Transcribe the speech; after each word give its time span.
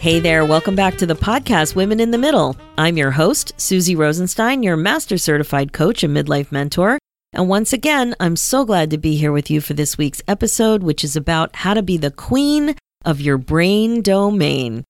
Hey 0.00 0.18
there, 0.18 0.46
welcome 0.46 0.74
back 0.74 0.96
to 0.96 1.04
the 1.04 1.14
podcast 1.14 1.74
Women 1.74 2.00
in 2.00 2.10
the 2.10 2.16
Middle. 2.16 2.56
I'm 2.78 2.96
your 2.96 3.10
host, 3.10 3.52
Suzy 3.60 3.94
Rosenstein, 3.94 4.62
your 4.62 4.74
master 4.74 5.18
certified 5.18 5.74
coach 5.74 6.02
and 6.02 6.16
midlife 6.16 6.50
mentor. 6.50 6.98
And 7.34 7.50
once 7.50 7.74
again, 7.74 8.16
I'm 8.18 8.34
so 8.34 8.64
glad 8.64 8.88
to 8.92 8.96
be 8.96 9.16
here 9.16 9.30
with 9.30 9.50
you 9.50 9.60
for 9.60 9.74
this 9.74 9.98
week's 9.98 10.22
episode, 10.26 10.82
which 10.82 11.04
is 11.04 11.16
about 11.16 11.54
how 11.54 11.74
to 11.74 11.82
be 11.82 11.98
the 11.98 12.10
queen 12.10 12.76
of 13.04 13.20
your 13.20 13.36
brain 13.36 14.00
domain. 14.00 14.84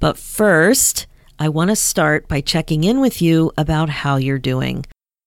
But 0.00 0.16
first, 0.16 1.06
I 1.38 1.50
want 1.50 1.68
to 1.68 1.76
start 1.76 2.26
by 2.26 2.40
checking 2.40 2.84
in 2.84 3.00
with 3.00 3.20
you 3.20 3.52
about 3.58 3.90
how 3.90 4.16
you're 4.16 4.38
doing. 4.38 4.86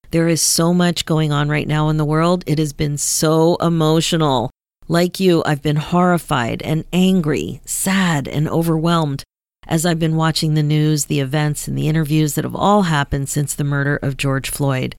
There 0.10 0.28
is 0.28 0.42
so 0.42 0.74
much 0.74 1.06
going 1.06 1.32
on 1.32 1.48
right 1.48 1.68
now 1.68 1.90
in 1.90 1.98
the 1.98 2.06
world. 2.06 2.44
It 2.48 2.58
has 2.58 2.74
been 2.74 2.98
so 2.98 3.58
emotional. 3.58 4.50
Like 4.88 5.20
you, 5.20 5.42
I've 5.46 5.64
been 5.64 5.78
horrified 5.78 6.62
and 6.62 6.86
angry, 6.94 7.60
sad 7.66 8.28
and 8.28 8.48
overwhelmed 8.48 9.24
as 9.68 9.84
I've 9.84 9.98
been 9.98 10.16
watching 10.16 10.54
the 10.54 10.62
news, 10.62 11.06
the 11.06 11.20
events, 11.20 11.68
and 11.68 11.76
the 11.76 11.88
interviews 11.88 12.36
that 12.36 12.46
have 12.46 12.56
all 12.56 12.84
happened 12.84 13.28
since 13.28 13.56
the 13.56 13.64
murder 13.64 13.98
of 13.98 14.16
George 14.16 14.50
Floyd. 14.50 14.96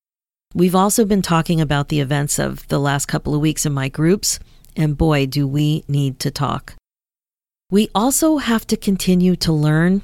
We've 0.55 0.75
also 0.75 1.05
been 1.05 1.23
talking 1.23 1.61
about 1.61 1.89
the 1.89 2.01
events 2.01 2.41
of 2.41 2.67
the 2.67 2.81
last 2.81 3.06
couple 3.06 3.33
of 3.33 3.41
weeks 3.41 3.65
in 3.65 3.73
my 3.73 3.89
groups, 3.89 4.41
and 4.77 4.98
boy, 4.98 5.27
do 5.27 5.47
we 5.47 5.84
need 5.87 6.19
to 6.21 6.33
talk. 6.33 6.75
We 7.71 7.89
also 7.95 8.39
have 8.39 8.67
to 8.69 8.77
continue 8.77 9.37
to 9.37 9.53
learn 9.53 10.03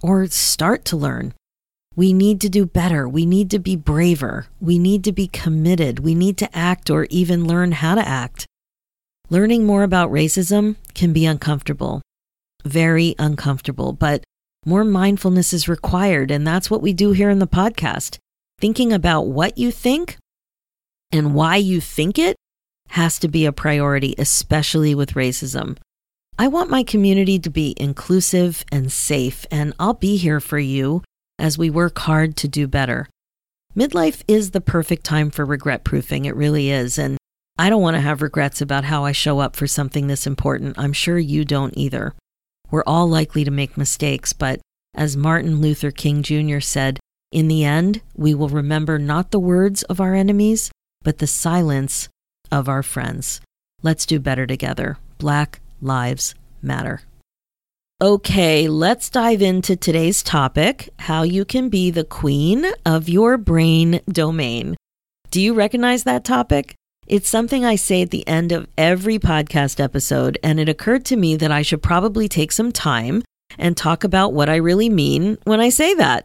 or 0.00 0.26
start 0.26 0.84
to 0.86 0.96
learn. 0.96 1.34
We 1.96 2.12
need 2.12 2.40
to 2.42 2.48
do 2.48 2.66
better. 2.66 3.08
We 3.08 3.26
need 3.26 3.50
to 3.50 3.58
be 3.58 3.74
braver. 3.74 4.46
We 4.60 4.78
need 4.78 5.02
to 5.04 5.12
be 5.12 5.26
committed. 5.26 6.00
We 6.00 6.14
need 6.14 6.36
to 6.38 6.56
act 6.56 6.90
or 6.90 7.06
even 7.10 7.46
learn 7.46 7.72
how 7.72 7.94
to 7.96 8.06
act. 8.06 8.46
Learning 9.30 9.64
more 9.64 9.82
about 9.82 10.10
racism 10.10 10.76
can 10.94 11.12
be 11.12 11.24
uncomfortable, 11.24 12.02
very 12.64 13.14
uncomfortable, 13.18 13.92
but 13.92 14.22
more 14.66 14.84
mindfulness 14.84 15.52
is 15.52 15.68
required. 15.68 16.30
And 16.30 16.46
that's 16.46 16.70
what 16.70 16.82
we 16.82 16.92
do 16.92 17.12
here 17.12 17.30
in 17.30 17.38
the 17.38 17.46
podcast. 17.46 18.18
Thinking 18.60 18.92
about 18.92 19.22
what 19.22 19.58
you 19.58 19.70
think 19.70 20.16
and 21.10 21.34
why 21.34 21.56
you 21.56 21.80
think 21.80 22.18
it 22.18 22.36
has 22.90 23.18
to 23.18 23.28
be 23.28 23.46
a 23.46 23.52
priority, 23.52 24.14
especially 24.18 24.94
with 24.94 25.14
racism. 25.14 25.76
I 26.38 26.48
want 26.48 26.70
my 26.70 26.82
community 26.82 27.38
to 27.38 27.50
be 27.50 27.74
inclusive 27.78 28.64
and 28.70 28.92
safe, 28.92 29.46
and 29.50 29.72
I'll 29.78 29.94
be 29.94 30.16
here 30.16 30.40
for 30.40 30.58
you 30.58 31.02
as 31.38 31.56
we 31.56 31.70
work 31.70 31.98
hard 32.00 32.36
to 32.38 32.48
do 32.48 32.66
better. 32.66 33.08
Midlife 33.76 34.22
is 34.28 34.50
the 34.50 34.60
perfect 34.60 35.04
time 35.04 35.30
for 35.30 35.44
regret 35.44 35.84
proofing. 35.84 36.24
It 36.24 36.36
really 36.36 36.70
is. 36.70 36.98
And 36.98 37.16
I 37.56 37.70
don't 37.70 37.82
want 37.82 37.94
to 37.94 38.00
have 38.00 38.20
regrets 38.20 38.60
about 38.60 38.84
how 38.84 39.04
I 39.04 39.12
show 39.12 39.38
up 39.38 39.54
for 39.54 39.66
something 39.66 40.08
this 40.08 40.26
important. 40.26 40.76
I'm 40.76 40.92
sure 40.92 41.18
you 41.18 41.44
don't 41.44 41.76
either. 41.76 42.14
We're 42.70 42.82
all 42.84 43.08
likely 43.08 43.44
to 43.44 43.50
make 43.50 43.76
mistakes, 43.76 44.32
but 44.32 44.60
as 44.94 45.16
Martin 45.16 45.60
Luther 45.60 45.92
King 45.92 46.22
Jr. 46.22 46.58
said, 46.58 46.98
in 47.30 47.46
the 47.46 47.64
end, 47.64 48.00
we 48.16 48.34
will 48.34 48.48
remember 48.48 48.98
not 48.98 49.30
the 49.30 49.38
words 49.38 49.84
of 49.84 50.00
our 50.00 50.14
enemies, 50.14 50.72
but 51.02 51.18
the 51.18 51.26
silence 51.26 52.08
of 52.50 52.68
our 52.68 52.82
friends. 52.82 53.40
Let's 53.82 54.06
do 54.06 54.18
better 54.18 54.46
together. 54.46 54.98
Black 55.18 55.60
Lives 55.80 56.34
Matter. 56.60 57.02
Okay, 58.02 58.68
let's 58.68 59.10
dive 59.10 59.42
into 59.42 59.76
today's 59.76 60.22
topic 60.22 60.88
how 60.98 61.22
you 61.22 61.44
can 61.44 61.68
be 61.68 61.92
the 61.92 62.04
queen 62.04 62.66
of 62.84 63.08
your 63.08 63.38
brain 63.38 64.00
domain. 64.08 64.76
Do 65.30 65.40
you 65.40 65.54
recognize 65.54 66.02
that 66.04 66.24
topic? 66.24 66.74
It's 67.06 67.28
something 67.28 67.66
I 67.66 67.76
say 67.76 68.00
at 68.00 68.10
the 68.10 68.26
end 68.26 68.50
of 68.50 68.66
every 68.78 69.18
podcast 69.18 69.78
episode, 69.78 70.38
and 70.42 70.58
it 70.58 70.70
occurred 70.70 71.04
to 71.06 71.16
me 71.16 71.36
that 71.36 71.52
I 71.52 71.60
should 71.60 71.82
probably 71.82 72.28
take 72.28 72.50
some 72.50 72.72
time 72.72 73.22
and 73.58 73.76
talk 73.76 74.04
about 74.04 74.32
what 74.32 74.48
I 74.48 74.56
really 74.56 74.88
mean 74.88 75.36
when 75.44 75.60
I 75.60 75.68
say 75.68 75.92
that. 75.94 76.24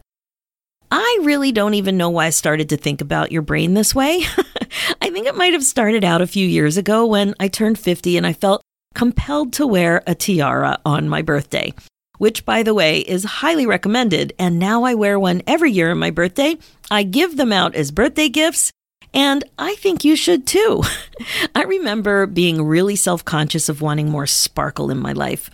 I 0.90 1.20
really 1.22 1.52
don't 1.52 1.74
even 1.74 1.98
know 1.98 2.08
why 2.08 2.26
I 2.26 2.30
started 2.30 2.70
to 2.70 2.78
think 2.78 3.02
about 3.02 3.30
your 3.30 3.42
brain 3.42 3.74
this 3.74 3.94
way. 3.94 4.22
I 5.02 5.10
think 5.10 5.26
it 5.26 5.36
might 5.36 5.52
have 5.52 5.64
started 5.64 6.02
out 6.02 6.22
a 6.22 6.26
few 6.26 6.46
years 6.46 6.78
ago 6.78 7.06
when 7.06 7.34
I 7.38 7.48
turned 7.48 7.78
50 7.78 8.16
and 8.16 8.26
I 8.26 8.32
felt 8.32 8.62
compelled 8.94 9.52
to 9.54 9.66
wear 9.66 10.02
a 10.06 10.14
tiara 10.14 10.78
on 10.86 11.10
my 11.10 11.20
birthday, 11.20 11.74
which, 12.16 12.46
by 12.46 12.62
the 12.62 12.74
way, 12.74 13.00
is 13.00 13.22
highly 13.24 13.66
recommended. 13.66 14.32
And 14.38 14.58
now 14.58 14.84
I 14.84 14.94
wear 14.94 15.20
one 15.20 15.42
every 15.46 15.70
year 15.70 15.90
on 15.90 15.98
my 15.98 16.10
birthday. 16.10 16.56
I 16.90 17.02
give 17.02 17.36
them 17.36 17.52
out 17.52 17.74
as 17.74 17.92
birthday 17.92 18.30
gifts 18.30 18.72
and 19.12 19.44
I 19.58 19.74
think 19.76 20.04
you 20.04 20.16
should 20.16 20.46
too. 20.46 20.82
I 21.54 21.64
remember 21.64 22.26
being 22.26 22.62
really 22.62 22.96
self 22.96 23.24
conscious 23.24 23.68
of 23.68 23.80
wanting 23.80 24.10
more 24.10 24.26
sparkle 24.26 24.90
in 24.90 24.98
my 24.98 25.12
life. 25.12 25.50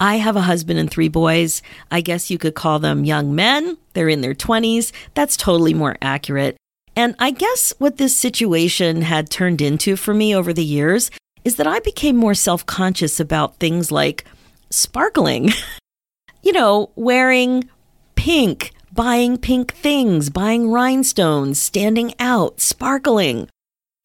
I 0.00 0.16
have 0.16 0.34
a 0.34 0.42
husband 0.42 0.78
and 0.78 0.90
three 0.90 1.08
boys. 1.08 1.62
I 1.90 2.00
guess 2.00 2.30
you 2.30 2.38
could 2.38 2.54
call 2.54 2.78
them 2.78 3.04
young 3.04 3.34
men. 3.34 3.78
They're 3.92 4.08
in 4.08 4.20
their 4.20 4.34
20s. 4.34 4.90
That's 5.14 5.36
totally 5.36 5.74
more 5.74 5.96
accurate. 6.02 6.56
And 6.96 7.14
I 7.18 7.30
guess 7.30 7.72
what 7.78 7.98
this 7.98 8.16
situation 8.16 9.02
had 9.02 9.30
turned 9.30 9.60
into 9.60 9.96
for 9.96 10.12
me 10.12 10.34
over 10.34 10.52
the 10.52 10.64
years 10.64 11.10
is 11.44 11.56
that 11.56 11.66
I 11.66 11.78
became 11.80 12.16
more 12.16 12.34
self 12.34 12.66
conscious 12.66 13.20
about 13.20 13.56
things 13.56 13.90
like 13.90 14.24
sparkling. 14.70 15.50
you 16.42 16.52
know, 16.52 16.90
wearing 16.96 17.68
pink, 18.16 18.72
buying 18.92 19.38
pink 19.38 19.72
things, 19.72 20.28
buying 20.28 20.70
rhinestones, 20.70 21.60
standing 21.60 22.14
out, 22.18 22.60
sparkling. 22.60 23.48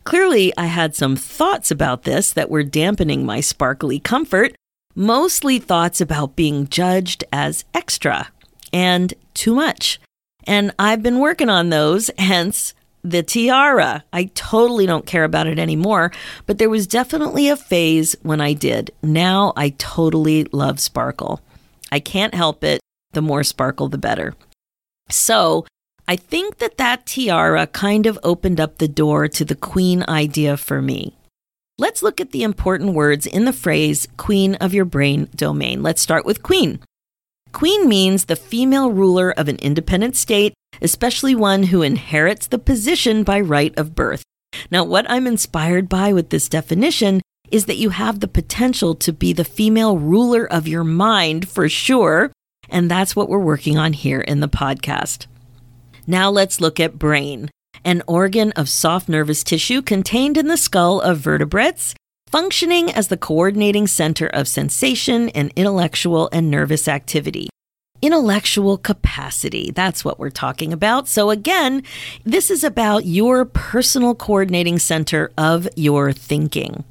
Clearly, 0.05 0.53
I 0.57 0.67
had 0.67 0.95
some 0.95 1.17
thoughts 1.17 1.71
about 1.71 2.03
this 2.03 2.31
that 2.31 2.49
were 2.49 2.63
dampening 2.63 3.25
my 3.25 3.41
sparkly 3.41 3.99
comfort, 3.99 4.55
mostly 4.95 5.59
thoughts 5.59 5.99
about 5.99 6.37
being 6.37 6.69
judged 6.69 7.25
as 7.33 7.65
extra 7.73 8.29
and 8.71 9.13
too 9.33 9.53
much. 9.53 9.99
And 10.45 10.73
I've 10.79 11.03
been 11.03 11.19
working 11.19 11.49
on 11.49 11.69
those, 11.69 12.09
hence 12.17 12.73
the 13.03 13.23
tiara. 13.23 14.05
I 14.13 14.31
totally 14.33 14.85
don't 14.85 15.05
care 15.05 15.25
about 15.25 15.47
it 15.47 15.59
anymore, 15.59 16.13
but 16.45 16.57
there 16.57 16.69
was 16.69 16.87
definitely 16.87 17.49
a 17.49 17.57
phase 17.57 18.15
when 18.21 18.39
I 18.39 18.53
did. 18.53 18.91
Now 19.03 19.51
I 19.57 19.69
totally 19.77 20.45
love 20.53 20.79
sparkle. 20.79 21.41
I 21.91 21.99
can't 21.99 22.33
help 22.33 22.63
it. 22.63 22.79
The 23.11 23.21
more 23.21 23.43
sparkle, 23.43 23.89
the 23.89 23.97
better. 23.97 24.35
So 25.09 25.65
I 26.07 26.15
think 26.15 26.57
that 26.59 26.77
that 26.77 27.05
tiara 27.05 27.67
kind 27.67 28.05
of 28.05 28.19
opened 28.23 28.59
up 28.59 28.77
the 28.77 28.87
door 28.87 29.27
to 29.27 29.45
the 29.45 29.55
queen 29.55 30.03
idea 30.07 30.57
for 30.57 30.81
me. 30.81 31.17
Let's 31.77 32.01
look 32.01 32.19
at 32.19 32.31
the 32.31 32.43
important 32.43 32.93
words 32.93 33.27
in 33.27 33.45
the 33.45 33.53
phrase 33.53 34.07
queen 34.17 34.55
of 34.55 34.73
your 34.73 34.85
brain 34.85 35.29
domain. 35.35 35.83
Let's 35.83 36.01
start 36.01 36.25
with 36.25 36.41
queen. 36.41 36.79
Queen 37.51 37.87
means 37.87 38.25
the 38.25 38.35
female 38.35 38.91
ruler 38.91 39.31
of 39.31 39.47
an 39.47 39.57
independent 39.57 40.15
state, 40.15 40.53
especially 40.81 41.35
one 41.35 41.63
who 41.63 41.81
inherits 41.81 42.47
the 42.47 42.59
position 42.59 43.23
by 43.23 43.39
right 43.39 43.77
of 43.77 43.95
birth. 43.95 44.23
Now, 44.71 44.83
what 44.83 45.09
I'm 45.09 45.27
inspired 45.27 45.87
by 45.87 46.13
with 46.13 46.29
this 46.29 46.49
definition 46.49 47.21
is 47.51 47.65
that 47.65 47.77
you 47.77 47.91
have 47.91 48.19
the 48.19 48.27
potential 48.27 48.95
to 48.95 49.13
be 49.13 49.33
the 49.33 49.43
female 49.43 49.97
ruler 49.97 50.45
of 50.45 50.67
your 50.67 50.83
mind 50.83 51.47
for 51.47 51.69
sure, 51.69 52.31
and 52.69 52.89
that's 52.89 53.15
what 53.15 53.29
we're 53.29 53.39
working 53.39 53.77
on 53.77 53.93
here 53.93 54.21
in 54.21 54.39
the 54.39 54.49
podcast. 54.49 55.27
Now 56.05 56.29
let's 56.29 56.61
look 56.61 56.79
at 56.79 56.97
brain, 56.99 57.49
an 57.83 58.01
organ 58.07 58.51
of 58.53 58.69
soft 58.69 59.09
nervous 59.09 59.43
tissue 59.43 59.81
contained 59.81 60.37
in 60.37 60.47
the 60.47 60.57
skull 60.57 61.01
of 61.01 61.19
vertebrates, 61.19 61.95
functioning 62.29 62.91
as 62.91 63.07
the 63.07 63.17
coordinating 63.17 63.87
center 63.87 64.27
of 64.27 64.47
sensation 64.47 65.29
and 65.29 65.51
intellectual 65.55 66.29
and 66.31 66.49
nervous 66.49 66.87
activity. 66.87 67.49
Intellectual 68.01 68.77
capacity, 68.77 69.71
that's 69.71 70.05
what 70.05 70.19
we're 70.19 70.29
talking 70.29 70.71
about. 70.71 71.07
So, 71.07 71.31
again, 71.31 71.81
this 72.23 72.51
is 72.51 72.63
about 72.63 73.05
your 73.05 73.43
personal 73.43 74.13
coordinating 74.13 74.77
center 74.77 75.31
of 75.35 75.67
your 75.75 76.13
thinking. 76.13 76.83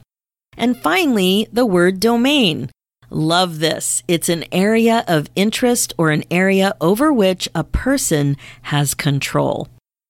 And 0.56 0.76
finally, 0.76 1.46
the 1.52 1.66
word 1.66 2.00
domain. 2.00 2.70
Love 3.10 3.60
this. 3.60 4.02
It's 4.08 4.28
an 4.28 4.44
area 4.52 5.04
of 5.06 5.30
interest 5.36 5.94
or 5.96 6.10
an 6.10 6.24
area 6.30 6.74
over 6.80 7.12
which 7.12 7.48
a 7.54 7.64
person 7.64 8.36
has 8.62 8.94
control. 8.94 9.68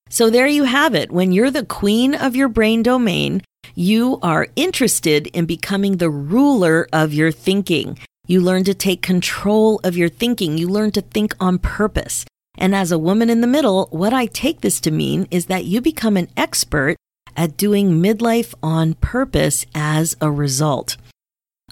So 0.09 0.31
there 0.31 0.47
you 0.47 0.65
have 0.65 0.95
it. 0.95 1.11
When 1.11 1.33
you're 1.33 1.51
the 1.51 1.67
queen 1.67 2.15
of 2.15 2.37
your 2.37 2.49
brain 2.49 2.83
domain, 2.83 3.43
you 3.75 4.19
are 4.23 4.49
interested 4.57 5.27
in 5.29 5.45
becoming 5.45 5.97
the 5.97 6.11
ruler 6.11 6.89
of 6.93 7.13
your 7.13 7.33
thinking. 7.33 7.99
You 8.27 8.41
learn 8.41 8.65
to 8.65 8.75
take 8.75 9.03
control 9.03 9.81
of 9.85 9.97
your 9.97 10.09
thinking. 10.09 10.57
You 10.57 10.69
learn 10.69 10.93
to 10.93 11.01
think 11.01 11.35
on 11.39 11.59
purpose. 11.59 12.25
And 12.57 12.75
as 12.75 12.91
a 12.91 12.99
woman 12.99 13.29
in 13.29 13.43
the 13.43 13.47
middle, 13.47 13.89
what 13.91 14.13
I 14.13 14.27
take 14.27 14.63
this 14.63 14.81
to 14.81 14.91
mean 14.91 15.29
is 15.31 15.47
that 15.47 15.67
you 15.67 15.81
become 15.81 16.17
an 16.17 16.29
expert 16.37 16.97
at 17.37 17.57
doing 17.57 18.01
midlife 18.03 18.55
on 18.63 18.95
purpose 18.95 19.67
as 19.75 20.17
a 20.21 20.31
result. 20.31 20.97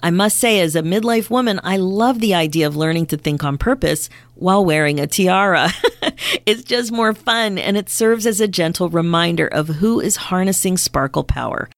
I 0.05 0.11
must 0.11 0.37
say, 0.37 0.59
as 0.59 0.75
a 0.75 0.83
midlife 0.83 1.31
woman, 1.31 1.59
I 1.63 1.77
love 1.77 2.19
the 2.19 2.35
idea 2.35 2.67
of 2.67 2.75
learning 2.75 3.07
to 3.07 3.17
think 3.17 3.43
on 3.43 3.57
purpose 3.57 4.07
while 4.35 4.63
wearing 4.63 4.99
a 4.99 5.07
tiara. 5.07 5.71
it's 6.45 6.63
just 6.63 6.91
more 6.91 7.15
fun 7.15 7.57
and 7.57 7.75
it 7.75 7.89
serves 7.89 8.27
as 8.27 8.39
a 8.39 8.47
gentle 8.47 8.87
reminder 8.87 9.47
of 9.47 9.67
who 9.67 9.99
is 9.99 10.27
harnessing 10.29 10.77
sparkle 10.77 11.23
power 11.23 11.69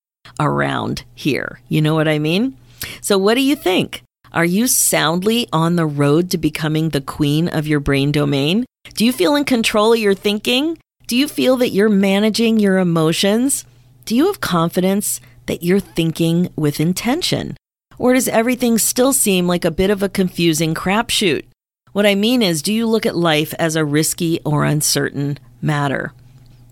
around 0.41 1.05
here. 1.15 1.61
You 1.69 1.81
know 1.81 1.95
what 1.95 2.09
I 2.09 2.19
mean? 2.19 2.57
So, 2.99 3.17
what 3.17 3.35
do 3.35 3.41
you 3.41 3.55
think? 3.55 4.03
Are 4.33 4.43
you 4.43 4.67
soundly 4.67 5.47
on 5.53 5.77
the 5.77 5.85
road 5.85 6.29
to 6.31 6.37
becoming 6.37 6.89
the 6.89 6.99
queen 6.99 7.47
of 7.47 7.65
your 7.65 7.79
brain 7.79 8.11
domain? 8.11 8.65
Do 8.95 9.05
you 9.05 9.13
feel 9.13 9.37
in 9.37 9.45
control 9.45 9.93
of 9.93 9.99
your 9.99 10.13
thinking? 10.13 10.77
Do 11.07 11.15
you 11.15 11.29
feel 11.29 11.55
that 11.55 11.69
you're 11.69 11.87
managing 11.87 12.59
your 12.59 12.77
emotions? 12.77 13.63
Do 14.03 14.17
you 14.17 14.25
have 14.25 14.41
confidence 14.41 15.21
that 15.45 15.63
you're 15.63 15.79
thinking 15.79 16.49
with 16.57 16.81
intention? 16.81 17.55
Or 17.97 18.13
does 18.13 18.27
everything 18.27 18.77
still 18.77 19.13
seem 19.13 19.47
like 19.47 19.65
a 19.65 19.71
bit 19.71 19.89
of 19.89 20.03
a 20.03 20.09
confusing 20.09 20.73
crapshoot? 20.73 21.45
What 21.93 22.05
I 22.05 22.15
mean 22.15 22.41
is, 22.41 22.61
do 22.61 22.71
you 22.71 22.85
look 22.85 23.05
at 23.05 23.15
life 23.15 23.53
as 23.57 23.75
a 23.75 23.85
risky 23.85 24.39
or 24.45 24.65
uncertain 24.65 25.39
matter? 25.61 26.13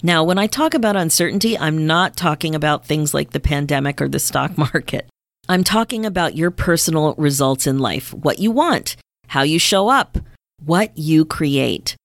Now, 0.04 0.24
when 0.24 0.38
I 0.38 0.46
talk 0.46 0.76
about 0.76 0.96
uncertainty, 0.96 1.58
I'm 1.58 1.88
not 1.88 2.16
talking 2.16 2.54
about 2.54 2.86
things 2.86 3.14
like 3.14 3.32
the 3.32 3.40
pandemic 3.40 4.02
or 4.02 4.08
the 4.08 4.20
stock 4.20 4.58
market. 4.58 5.08
I'm 5.50 5.64
talking 5.64 6.06
about 6.06 6.36
your 6.36 6.52
personal 6.52 7.16
results 7.18 7.66
in 7.66 7.80
life, 7.80 8.14
what 8.14 8.40
you 8.40 8.52
want, 8.52 8.96
how 9.28 9.42
you 9.42 9.58
show 9.58 9.90
up, 9.90 10.18
what 10.64 10.96
you 10.98 11.26
create. 11.26 11.96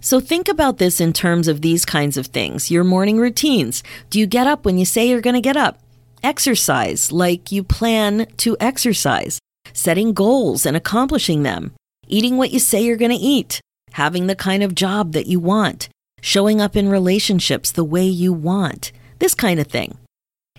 So 0.00 0.20
think 0.20 0.48
about 0.48 0.78
this 0.78 1.00
in 1.00 1.12
terms 1.12 1.48
of 1.48 1.60
these 1.60 1.84
kinds 1.84 2.16
of 2.16 2.28
things 2.28 2.70
your 2.70 2.84
morning 2.84 3.18
routines. 3.18 3.82
Do 4.08 4.18
you 4.18 4.26
get 4.26 4.46
up 4.46 4.64
when 4.64 4.78
you 4.78 4.86
say 4.86 5.08
you're 5.08 5.20
going 5.20 5.34
to 5.34 5.40
get 5.40 5.56
up? 5.56 5.78
Exercise 6.22 7.10
like 7.10 7.50
you 7.50 7.64
plan 7.64 8.26
to 8.36 8.54
exercise, 8.60 9.38
setting 9.72 10.12
goals 10.12 10.66
and 10.66 10.76
accomplishing 10.76 11.44
them, 11.44 11.72
eating 12.08 12.36
what 12.36 12.50
you 12.50 12.58
say 12.58 12.84
you're 12.84 12.98
going 12.98 13.10
to 13.10 13.16
eat, 13.16 13.60
having 13.92 14.26
the 14.26 14.36
kind 14.36 14.62
of 14.62 14.74
job 14.74 15.12
that 15.12 15.26
you 15.26 15.40
want, 15.40 15.88
showing 16.20 16.60
up 16.60 16.76
in 16.76 16.90
relationships 16.90 17.72
the 17.72 17.84
way 17.84 18.04
you 18.04 18.34
want, 18.34 18.92
this 19.18 19.34
kind 19.34 19.58
of 19.58 19.66
thing. 19.66 19.96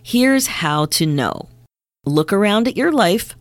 Here's 0.02 0.48
how 0.48 0.86
to 0.86 1.06
know 1.06 1.48
look 2.06 2.34
around 2.34 2.68
at 2.68 2.75
your 2.75 2.92
life. 2.92 3.36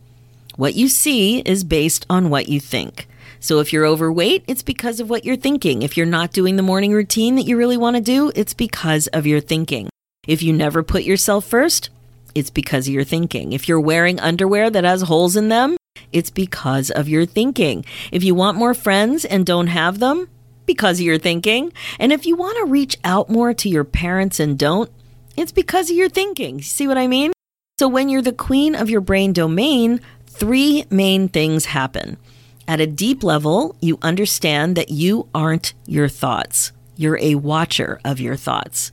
What 0.55 0.75
you 0.75 0.89
see 0.89 1.39
is 1.39 1.63
based 1.63 2.05
on 2.07 2.29
what 2.29 2.47
you 2.47 2.59
think. 2.59 3.07
So 3.39 3.59
if 3.59 3.73
you're 3.73 3.87
overweight, 3.87 4.43
it's 4.45 4.61
because 4.61 4.99
of 4.99 5.09
what 5.09 5.25
you're 5.25 5.35
thinking. 5.35 5.81
If 5.81 5.97
you're 5.97 6.05
not 6.05 6.33
doing 6.33 6.55
the 6.55 6.61
morning 6.61 6.93
routine 6.93 7.35
that 7.37 7.47
you 7.47 7.57
really 7.57 7.77
want 7.77 7.95
to 7.95 8.01
do, 8.01 8.31
it's 8.35 8.53
because 8.53 9.07
of 9.07 9.25
your 9.25 9.39
thinking. 9.39 9.89
If 10.27 10.43
you 10.43 10.53
never 10.53 10.83
put 10.83 11.01
yourself 11.01 11.45
first, 11.45 11.89
it's 12.35 12.49
because 12.49 12.87
of 12.87 12.93
your 12.93 13.03
thinking. 13.03 13.53
If 13.53 13.67
you're 13.67 13.79
wearing 13.79 14.19
underwear 14.19 14.69
that 14.69 14.83
has 14.83 15.03
holes 15.03 15.35
in 15.35 15.49
them, 15.49 15.77
it's 16.11 16.29
because 16.29 16.89
of 16.89 17.09
your 17.09 17.25
thinking. 17.25 17.85
If 18.11 18.23
you 18.23 18.35
want 18.35 18.57
more 18.57 18.73
friends 18.73 19.25
and 19.25 19.45
don't 19.45 19.67
have 19.67 19.99
them, 19.99 20.29
because 20.65 20.99
of 20.99 21.05
your 21.05 21.17
thinking. 21.17 21.73
And 21.99 22.13
if 22.13 22.25
you 22.25 22.35
want 22.35 22.57
to 22.59 22.71
reach 22.71 22.97
out 23.03 23.29
more 23.29 23.53
to 23.53 23.69
your 23.69 23.83
parents 23.83 24.39
and 24.39 24.57
don't, 24.57 24.89
it's 25.35 25.51
because 25.51 25.89
of 25.89 25.97
your 25.97 26.09
thinking. 26.09 26.61
See 26.61 26.87
what 26.87 26.97
I 26.97 27.07
mean? 27.07 27.33
So 27.79 27.87
when 27.87 28.09
you're 28.09 28.21
the 28.21 28.31
queen 28.31 28.75
of 28.75 28.89
your 28.89 29.01
brain 29.01 29.33
domain, 29.33 30.01
three 30.27 30.85
main 30.89 31.27
things 31.27 31.65
happen. 31.65 32.17
At 32.67 32.79
a 32.79 32.87
deep 32.87 33.23
level, 33.23 33.75
you 33.81 33.97
understand 34.01 34.77
that 34.77 34.89
you 34.89 35.27
aren't 35.33 35.73
your 35.85 36.07
thoughts. 36.07 36.71
You're 36.95 37.19
a 37.19 37.35
watcher 37.35 37.99
of 38.05 38.19
your 38.19 38.35
thoughts. 38.35 38.91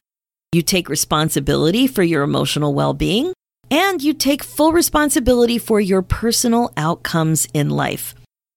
You 0.50 0.62
take 0.62 0.88
responsibility 0.88 1.86
for 1.86 2.02
your 2.02 2.22
emotional 2.22 2.72
well 2.72 2.94
being, 2.94 3.34
and 3.70 4.02
you 4.02 4.14
take 4.14 4.42
full 4.42 4.72
responsibility 4.72 5.58
for 5.58 5.78
your 5.78 6.00
personal 6.00 6.72
outcomes 6.74 7.46
in 7.52 7.68
life. 7.68 8.14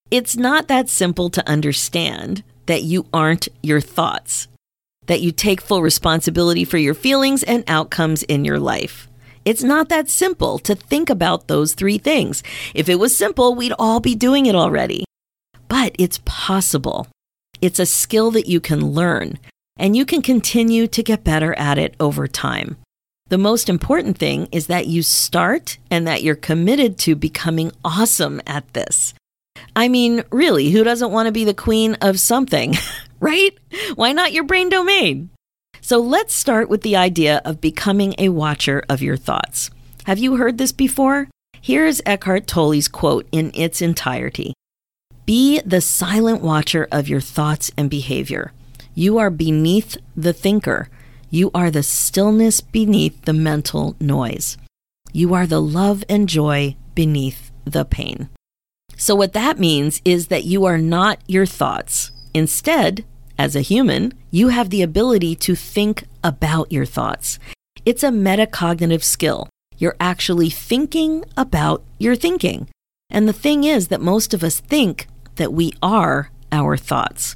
It's 0.09 0.37
not 0.37 0.69
that 0.69 0.87
simple 0.87 1.29
to 1.31 1.49
understand 1.49 2.43
that 2.67 2.83
you 2.83 3.07
aren't 3.11 3.49
your 3.61 3.81
thoughts, 3.81 4.47
that 5.07 5.19
you 5.19 5.33
take 5.33 5.59
full 5.59 5.81
responsibility 5.81 6.63
for 6.63 6.77
your 6.77 6.93
feelings 6.93 7.43
and 7.43 7.65
outcomes 7.67 8.23
in 8.23 8.45
your 8.45 8.59
life. 8.59 9.09
It's 9.43 9.63
not 9.63 9.89
that 9.89 10.07
simple 10.07 10.59
to 10.59 10.75
think 10.75 11.09
about 11.09 11.49
those 11.49 11.73
three 11.73 11.97
things. 11.97 12.41
If 12.73 12.87
it 12.87 12.99
was 12.99 13.17
simple, 13.17 13.53
we'd 13.53 13.73
all 13.77 13.99
be 13.99 14.15
doing 14.15 14.45
it 14.45 14.55
already. 14.55 15.03
But 15.67 15.93
it's 15.99 16.21
possible. 16.23 17.07
It's 17.59 17.79
a 17.79 17.85
skill 17.85 18.31
that 18.31 18.47
you 18.47 18.61
can 18.61 18.91
learn 18.91 19.39
and 19.81 19.97
you 19.97 20.05
can 20.05 20.21
continue 20.21 20.85
to 20.85 21.01
get 21.01 21.23
better 21.23 21.57
at 21.57 21.79
it 21.79 21.95
over 21.99 22.27
time. 22.27 22.77
The 23.29 23.39
most 23.39 23.67
important 23.67 24.17
thing 24.17 24.47
is 24.51 24.67
that 24.67 24.85
you 24.85 25.01
start 25.01 25.79
and 25.89 26.05
that 26.05 26.21
you're 26.21 26.35
committed 26.35 26.99
to 26.99 27.15
becoming 27.15 27.71
awesome 27.83 28.41
at 28.45 28.71
this. 28.73 29.15
I 29.75 29.87
mean, 29.87 30.23
really, 30.31 30.69
who 30.69 30.83
doesn't 30.83 31.11
want 31.11 31.25
to 31.25 31.31
be 31.31 31.45
the 31.45 31.55
queen 31.55 31.95
of 31.95 32.19
something, 32.19 32.75
right? 33.19 33.57
Why 33.95 34.11
not 34.11 34.33
your 34.33 34.43
brain 34.43 34.69
domain? 34.69 35.31
So 35.81 35.97
let's 35.97 36.35
start 36.35 36.69
with 36.69 36.83
the 36.83 36.95
idea 36.95 37.41
of 37.43 37.59
becoming 37.59 38.13
a 38.19 38.29
watcher 38.29 38.83
of 38.87 39.01
your 39.01 39.17
thoughts. 39.17 39.71
Have 40.03 40.19
you 40.19 40.35
heard 40.35 40.59
this 40.59 40.71
before? 40.71 41.27
Here's 41.59 42.01
Eckhart 42.05 42.45
Tolle's 42.45 42.87
quote 42.87 43.27
in 43.31 43.49
its 43.55 43.81
entirety 43.81 44.53
Be 45.25 45.59
the 45.61 45.81
silent 45.81 46.41
watcher 46.41 46.87
of 46.91 47.07
your 47.07 47.21
thoughts 47.21 47.71
and 47.75 47.89
behavior. 47.89 48.51
You 48.93 49.17
are 49.17 49.29
beneath 49.29 49.97
the 50.15 50.33
thinker. 50.33 50.89
You 51.29 51.49
are 51.53 51.71
the 51.71 51.83
stillness 51.83 52.59
beneath 52.59 53.21
the 53.23 53.33
mental 53.33 53.95
noise. 53.99 54.57
You 55.13 55.33
are 55.33 55.47
the 55.47 55.61
love 55.61 56.03
and 56.09 56.27
joy 56.27 56.75
beneath 56.93 57.51
the 57.65 57.85
pain. 57.85 58.29
So, 58.97 59.15
what 59.15 59.33
that 59.33 59.59
means 59.59 60.01
is 60.03 60.27
that 60.27 60.43
you 60.43 60.65
are 60.65 60.77
not 60.77 61.19
your 61.27 61.45
thoughts. 61.45 62.11
Instead, 62.33 63.05
as 63.37 63.55
a 63.55 63.61
human, 63.61 64.13
you 64.29 64.49
have 64.49 64.69
the 64.69 64.81
ability 64.81 65.35
to 65.35 65.55
think 65.55 66.03
about 66.23 66.71
your 66.71 66.85
thoughts. 66.85 67.39
It's 67.85 68.03
a 68.03 68.09
metacognitive 68.09 69.03
skill. 69.03 69.49
You're 69.77 69.95
actually 69.99 70.49
thinking 70.49 71.25
about 71.35 71.83
your 71.97 72.15
thinking. 72.15 72.67
And 73.09 73.27
the 73.27 73.33
thing 73.33 73.63
is 73.63 73.87
that 73.87 74.01
most 74.01 74.33
of 74.33 74.43
us 74.43 74.59
think 74.59 75.07
that 75.37 75.51
we 75.51 75.73
are 75.81 76.29
our 76.51 76.77
thoughts. 76.77 77.35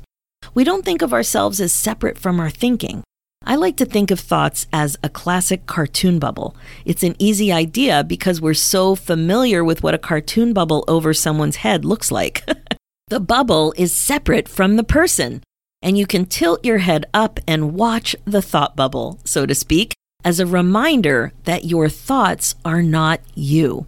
We 0.56 0.63
don't 0.63 0.86
think 0.86 1.02
of 1.02 1.12
ourselves 1.12 1.60
as 1.60 1.74
separate 1.74 2.18
from 2.18 2.39
our 2.39 2.50
thinking. 2.50 3.03
I 3.46 3.58
like 3.58 3.75
to 3.75 3.86
think 3.86 4.10
of 4.10 4.22
thoughts 4.22 4.68
as 4.72 4.96
a 5.03 5.10
classic 5.10 5.65
cartoon 5.65 6.18
bubble. 6.18 6.56
It's 6.86 7.03
an 7.03 7.18
easy 7.20 7.51
idea 7.51 8.06
because 8.06 8.39
we're 8.39 8.53
so 8.53 8.96
familiar 8.96 9.65
with 9.65 9.84
what 9.84 9.94
a 9.94 10.00
cartoon 10.00 10.53
bubble 10.53 10.86
over 10.88 11.13
someone's 11.13 11.58
head 11.58 11.84
looks 11.84 12.10
like. 12.10 12.50
the 13.10 13.20
bubble 13.20 13.74
is 13.75 13.91
separate 13.91 14.48
from 14.48 14.77
the 14.77 14.84
person, 14.86 15.44
and 15.82 15.98
you 15.98 16.08
can 16.08 16.25
tilt 16.25 16.63
your 16.63 16.77
head 16.77 17.06
up 17.13 17.38
and 17.46 17.74
watch 17.74 18.15
the 18.24 18.41
thought 18.41 18.77
bubble, 18.77 19.20
so 19.25 19.46
to 19.46 19.53
speak, 19.53 19.94
as 20.24 20.39
a 20.39 20.48
reminder 20.48 21.34
that 21.44 21.65
your 21.65 21.89
thoughts 21.89 22.56
are 22.63 22.82
not 22.82 23.20
you. 23.36 23.88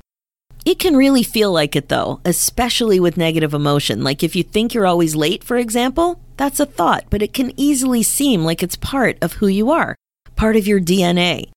It 0.66 0.80
can 0.80 0.98
really 0.98 1.24
feel 1.24 1.54
like 1.54 1.78
it 1.78 1.88
though, 1.88 2.20
especially 2.26 3.00
with 3.00 3.16
negative 3.16 3.54
emotion. 3.54 4.04
Like 4.04 4.22
if 4.22 4.36
you 4.36 4.44
think 4.44 4.74
you're 4.74 4.86
always 4.86 5.16
late, 5.16 5.46
for 5.46 5.56
example, 5.56 6.20
that's 6.38 6.60
a 6.60 6.66
thought, 6.66 7.06
but 7.10 7.22
it 7.22 7.34
can 7.34 7.52
easily 7.58 8.04
seem 8.04 8.44
like 8.44 8.64
it's 8.64 8.76
part 8.76 9.18
of 9.22 9.34
who 9.34 9.48
you 9.48 9.72
are, 9.72 9.96
part 10.36 10.56
of 10.56 10.68
your 10.68 10.80
DNA. 10.80 11.50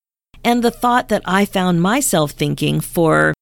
And 0.43 0.63
the 0.63 0.71
thought 0.71 1.09
that 1.11 1.23
I 1.25 1.45
found 1.45 1.83
myself 1.83 2.33
thinking 2.33 2.81
for, 2.81 3.35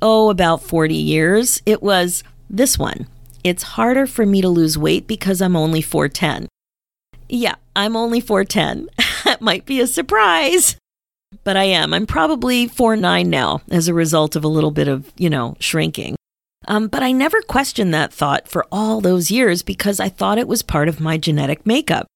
oh, 0.00 0.30
about 0.30 0.62
40 0.62 0.94
years, 0.94 1.62
it 1.64 1.82
was 1.82 2.22
this 2.48 2.78
one. 2.78 3.06
It's 3.42 3.62
harder 3.62 4.06
for 4.06 4.26
me 4.26 4.40
to 4.42 4.48
lose 4.48 4.78
weight 4.78 5.06
because 5.06 5.40
I'm 5.40 5.56
only 5.56 5.82
4'10. 5.82 6.46
Yeah, 7.28 7.54
I'm 7.74 7.96
only 7.96 8.20
4'10. 8.20 8.86
that 9.24 9.40
might 9.40 9.64
be 9.64 9.80
a 9.80 9.86
surprise 9.86 10.76
but 11.44 11.56
I 11.56 11.64
am. 11.64 11.94
I'm 11.94 12.06
probably 12.06 12.66
four 12.68 12.96
nine 12.96 13.30
now 13.30 13.62
as 13.70 13.88
a 13.88 13.94
result 13.94 14.36
of 14.36 14.44
a 14.44 14.48
little 14.48 14.70
bit 14.70 14.88
of, 14.88 15.10
you 15.16 15.30
know, 15.30 15.56
shrinking. 15.60 16.16
Um, 16.68 16.88
but 16.88 17.02
I 17.02 17.12
never 17.12 17.42
questioned 17.42 17.92
that 17.92 18.12
thought 18.12 18.48
for 18.48 18.66
all 18.70 19.00
those 19.00 19.30
years 19.30 19.62
because 19.62 19.98
I 19.98 20.08
thought 20.08 20.38
it 20.38 20.48
was 20.48 20.62
part 20.62 20.88
of 20.88 21.00
my 21.00 21.18
genetic 21.18 21.66
makeup. 21.66 22.06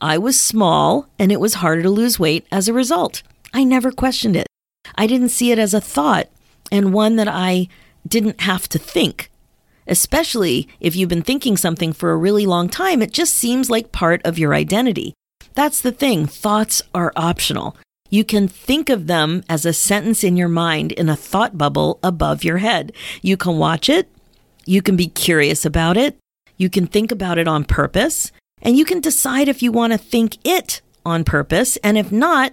I 0.00 0.18
was 0.18 0.40
small 0.40 1.08
and 1.18 1.32
it 1.32 1.40
was 1.40 1.54
harder 1.54 1.82
to 1.82 1.90
lose 1.90 2.18
weight 2.18 2.46
as 2.52 2.68
a 2.68 2.72
result. 2.72 3.22
I 3.52 3.64
never 3.64 3.90
questioned 3.90 4.36
it. 4.36 4.46
I 4.94 5.06
didn't 5.06 5.30
see 5.30 5.50
it 5.50 5.58
as 5.58 5.74
a 5.74 5.80
thought 5.80 6.28
and 6.70 6.92
one 6.92 7.16
that 7.16 7.28
I 7.28 7.68
didn't 8.06 8.42
have 8.42 8.68
to 8.68 8.78
think. 8.78 9.30
Especially 9.86 10.68
if 10.80 10.96
you've 10.96 11.08
been 11.08 11.22
thinking 11.22 11.56
something 11.56 11.92
for 11.92 12.10
a 12.10 12.16
really 12.16 12.44
long 12.44 12.68
time, 12.68 13.02
it 13.02 13.12
just 13.12 13.34
seems 13.34 13.70
like 13.70 13.92
part 13.92 14.20
of 14.24 14.38
your 14.38 14.54
identity. 14.54 15.14
That's 15.54 15.80
the 15.80 15.92
thing, 15.92 16.26
thoughts 16.26 16.82
are 16.94 17.12
optional. 17.16 17.76
You 18.10 18.24
can 18.24 18.48
think 18.48 18.88
of 18.88 19.06
them 19.06 19.42
as 19.48 19.64
a 19.64 19.72
sentence 19.72 20.22
in 20.22 20.36
your 20.36 20.48
mind 20.48 20.92
in 20.92 21.08
a 21.08 21.16
thought 21.16 21.58
bubble 21.58 21.98
above 22.02 22.44
your 22.44 22.58
head. 22.58 22.92
You 23.22 23.36
can 23.36 23.58
watch 23.58 23.88
it. 23.88 24.08
You 24.64 24.82
can 24.82 24.96
be 24.96 25.08
curious 25.08 25.64
about 25.64 25.96
it. 25.96 26.16
You 26.56 26.70
can 26.70 26.86
think 26.86 27.10
about 27.10 27.38
it 27.38 27.48
on 27.48 27.64
purpose. 27.64 28.32
And 28.62 28.76
you 28.76 28.84
can 28.84 29.00
decide 29.00 29.48
if 29.48 29.62
you 29.62 29.70
want 29.70 29.92
to 29.92 29.98
think 29.98 30.38
it 30.44 30.80
on 31.04 31.22
purpose, 31.24 31.76
and 31.84 31.96
if 31.96 32.10
not, 32.10 32.52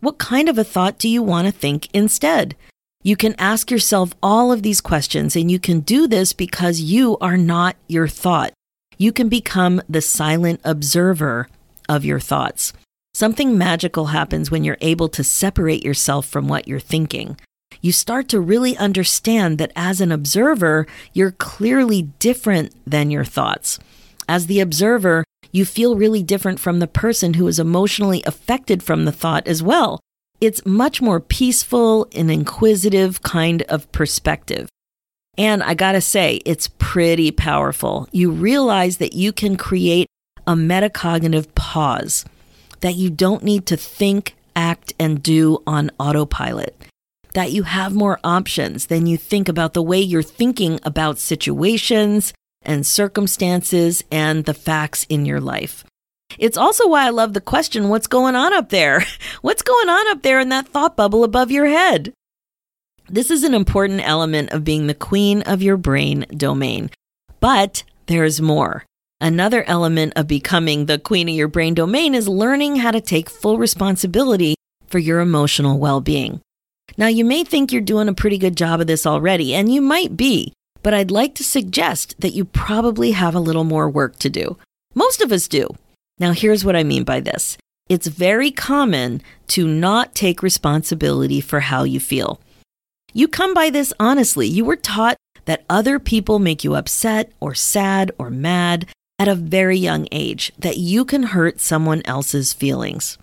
what 0.00 0.18
kind 0.18 0.48
of 0.48 0.58
a 0.58 0.64
thought 0.64 0.98
do 0.98 1.08
you 1.08 1.22
want 1.22 1.46
to 1.46 1.52
think 1.52 1.88
instead? 1.94 2.54
You 3.02 3.16
can 3.16 3.34
ask 3.38 3.70
yourself 3.70 4.14
all 4.22 4.52
of 4.52 4.62
these 4.62 4.80
questions, 4.80 5.36
and 5.36 5.50
you 5.50 5.58
can 5.58 5.80
do 5.80 6.06
this 6.06 6.32
because 6.32 6.80
you 6.80 7.16
are 7.18 7.38
not 7.38 7.76
your 7.88 8.08
thought. 8.08 8.52
You 8.98 9.12
can 9.12 9.28
become 9.28 9.80
the 9.88 10.02
silent 10.02 10.60
observer 10.64 11.48
of 11.88 12.04
your 12.04 12.20
thoughts. 12.20 12.72
Something 13.16 13.56
magical 13.56 14.06
happens 14.06 14.50
when 14.50 14.64
you're 14.64 14.76
able 14.80 15.08
to 15.10 15.22
separate 15.22 15.84
yourself 15.84 16.26
from 16.26 16.48
what 16.48 16.66
you're 16.66 16.80
thinking. 16.80 17.38
You 17.80 17.92
start 17.92 18.28
to 18.30 18.40
really 18.40 18.76
understand 18.76 19.58
that 19.58 19.70
as 19.76 20.00
an 20.00 20.10
observer, 20.10 20.88
you're 21.12 21.30
clearly 21.30 22.02
different 22.18 22.74
than 22.84 23.12
your 23.12 23.24
thoughts. 23.24 23.78
As 24.28 24.48
the 24.48 24.58
observer, 24.58 25.22
you 25.52 25.64
feel 25.64 25.94
really 25.94 26.24
different 26.24 26.58
from 26.58 26.80
the 26.80 26.88
person 26.88 27.34
who 27.34 27.46
is 27.46 27.60
emotionally 27.60 28.24
affected 28.26 28.82
from 28.82 29.04
the 29.04 29.12
thought 29.12 29.46
as 29.46 29.62
well. 29.62 30.00
It's 30.40 30.66
much 30.66 31.00
more 31.00 31.20
peaceful 31.20 32.08
and 32.16 32.32
inquisitive 32.32 33.22
kind 33.22 33.62
of 33.68 33.90
perspective. 33.92 34.68
And 35.38 35.62
I 35.62 35.74
gotta 35.74 36.00
say, 36.00 36.40
it's 36.44 36.68
pretty 36.78 37.30
powerful. 37.30 38.08
You 38.10 38.32
realize 38.32 38.96
that 38.96 39.12
you 39.12 39.32
can 39.32 39.56
create 39.56 40.08
a 40.48 40.54
metacognitive 40.54 41.54
pause, 41.54 42.24
that 42.84 42.96
you 42.96 43.08
don't 43.08 43.42
need 43.42 43.64
to 43.64 43.78
think, 43.78 44.36
act, 44.54 44.92
and 44.98 45.22
do 45.22 45.62
on 45.66 45.90
autopilot, 45.98 46.76
that 47.32 47.50
you 47.50 47.62
have 47.62 47.94
more 47.94 48.20
options 48.22 48.88
than 48.88 49.06
you 49.06 49.16
think 49.16 49.48
about 49.48 49.72
the 49.72 49.82
way 49.82 49.98
you're 49.98 50.22
thinking 50.22 50.78
about 50.82 51.18
situations 51.18 52.34
and 52.60 52.84
circumstances 52.84 54.04
and 54.12 54.44
the 54.44 54.52
facts 54.52 55.06
in 55.08 55.24
your 55.24 55.40
life. 55.40 55.82
It's 56.38 56.58
also 56.58 56.86
why 56.86 57.06
I 57.06 57.08
love 57.08 57.32
the 57.32 57.40
question 57.40 57.88
what's 57.88 58.06
going 58.06 58.34
on 58.34 58.52
up 58.52 58.68
there? 58.68 59.02
What's 59.40 59.62
going 59.62 59.88
on 59.88 60.10
up 60.10 60.20
there 60.20 60.38
in 60.38 60.50
that 60.50 60.68
thought 60.68 60.94
bubble 60.94 61.24
above 61.24 61.50
your 61.50 61.66
head? 61.66 62.12
This 63.08 63.30
is 63.30 63.44
an 63.44 63.54
important 63.54 64.06
element 64.06 64.50
of 64.50 64.62
being 64.62 64.88
the 64.88 64.94
queen 64.94 65.40
of 65.42 65.62
your 65.62 65.78
brain 65.78 66.26
domain. 66.36 66.90
But 67.40 67.82
there's 68.08 68.42
more. 68.42 68.84
Another 69.24 69.64
element 69.66 70.12
of 70.16 70.26
becoming 70.26 70.84
the 70.84 70.98
queen 70.98 71.30
of 71.30 71.34
your 71.34 71.48
brain 71.48 71.72
domain 71.72 72.14
is 72.14 72.28
learning 72.28 72.76
how 72.76 72.90
to 72.90 73.00
take 73.00 73.30
full 73.30 73.56
responsibility 73.56 74.54
for 74.86 74.98
your 74.98 75.20
emotional 75.20 75.78
well 75.78 76.02
being. 76.02 76.42
Now, 76.98 77.06
you 77.06 77.24
may 77.24 77.42
think 77.42 77.72
you're 77.72 77.80
doing 77.80 78.06
a 78.06 78.12
pretty 78.12 78.36
good 78.36 78.54
job 78.54 78.82
of 78.82 78.86
this 78.86 79.06
already, 79.06 79.54
and 79.54 79.72
you 79.72 79.80
might 79.80 80.14
be, 80.14 80.52
but 80.82 80.92
I'd 80.92 81.10
like 81.10 81.34
to 81.36 81.42
suggest 81.42 82.20
that 82.20 82.34
you 82.34 82.44
probably 82.44 83.12
have 83.12 83.34
a 83.34 83.40
little 83.40 83.64
more 83.64 83.88
work 83.88 84.18
to 84.18 84.28
do. 84.28 84.58
Most 84.94 85.22
of 85.22 85.32
us 85.32 85.48
do. 85.48 85.68
Now, 86.18 86.32
here's 86.32 86.62
what 86.62 86.76
I 86.76 86.84
mean 86.84 87.04
by 87.04 87.20
this 87.20 87.56
it's 87.88 88.08
very 88.08 88.50
common 88.50 89.22
to 89.46 89.66
not 89.66 90.14
take 90.14 90.42
responsibility 90.42 91.40
for 91.40 91.60
how 91.60 91.84
you 91.84 91.98
feel. 91.98 92.42
You 93.14 93.28
come 93.28 93.54
by 93.54 93.70
this 93.70 93.90
honestly. 93.98 94.46
You 94.46 94.66
were 94.66 94.76
taught 94.76 95.16
that 95.46 95.64
other 95.70 95.98
people 95.98 96.38
make 96.38 96.62
you 96.62 96.74
upset 96.74 97.32
or 97.40 97.54
sad 97.54 98.12
or 98.18 98.28
mad 98.28 98.86
at 99.18 99.28
a 99.28 99.34
very 99.34 99.78
young 99.78 100.08
age, 100.10 100.52
that 100.58 100.76
you 100.76 101.04
can 101.04 101.22
hurt 101.22 101.60
someone 101.60 102.02
else's 102.04 102.52
feelings. 102.52 103.18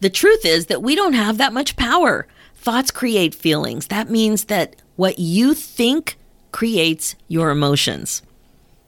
The 0.00 0.10
truth 0.10 0.46
is 0.46 0.66
that 0.66 0.82
we 0.82 0.94
don't 0.96 1.12
have 1.12 1.36
that 1.38 1.52
much 1.52 1.76
power. 1.76 2.26
Thoughts 2.54 2.90
create 2.90 3.34
feelings. 3.34 3.88
That 3.88 4.08
means 4.10 4.44
that 4.44 4.76
what 4.96 5.18
you 5.18 5.54
think 5.54 6.16
creates 6.52 7.16
your 7.28 7.50
emotions, 7.50 8.22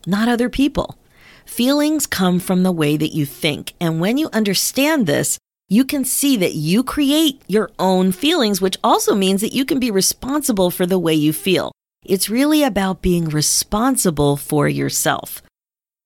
not 0.06 0.28
other 0.28 0.48
people. 0.48 0.96
Feelings 1.44 2.06
come 2.06 2.38
from 2.38 2.62
the 2.62 2.72
way 2.72 2.96
that 2.96 3.14
you 3.14 3.26
think. 3.26 3.74
And 3.80 4.00
when 4.00 4.16
you 4.16 4.30
understand 4.32 5.06
this, 5.06 5.38
you 5.68 5.84
can 5.84 6.04
see 6.04 6.36
that 6.38 6.54
you 6.54 6.82
create 6.82 7.42
your 7.46 7.70
own 7.78 8.12
feelings, 8.12 8.60
which 8.60 8.78
also 8.82 9.14
means 9.14 9.40
that 9.42 9.54
you 9.54 9.64
can 9.64 9.78
be 9.78 9.90
responsible 9.90 10.70
for 10.70 10.86
the 10.86 10.98
way 10.98 11.14
you 11.14 11.32
feel. 11.32 11.72
It's 12.04 12.30
really 12.30 12.62
about 12.62 13.02
being 13.02 13.28
responsible 13.28 14.36
for 14.36 14.68
yourself. 14.68 15.42